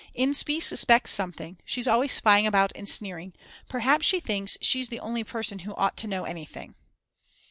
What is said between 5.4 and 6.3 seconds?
who ought to know